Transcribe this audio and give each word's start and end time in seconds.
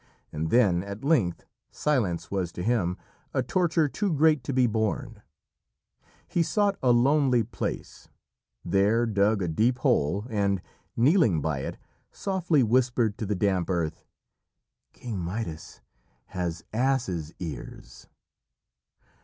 And 0.31 0.49
then, 0.49 0.81
at 0.81 1.03
length, 1.03 1.45
silence 1.69 2.31
was 2.31 2.51
to 2.53 2.63
him 2.63 2.97
a 3.35 3.43
torture 3.43 3.87
too 3.87 4.11
great 4.11 4.43
to 4.45 4.51
be 4.51 4.65
borne; 4.65 5.21
he 6.27 6.41
sought 6.41 6.75
a 6.81 6.89
lonely 6.89 7.43
place, 7.43 8.09
there 8.65 9.05
dug 9.05 9.43
a 9.43 9.47
deep 9.47 9.77
hole, 9.77 10.25
and, 10.27 10.59
kneeling 10.97 11.39
by 11.39 11.59
it, 11.59 11.77
softly 12.11 12.63
whispered 12.63 13.15
to 13.19 13.27
the 13.27 13.35
damp 13.35 13.69
earth: 13.69 14.03
"King 14.91 15.19
Midas 15.19 15.81
has 16.29 16.63
ass's 16.73 17.35
ears." 17.37 18.07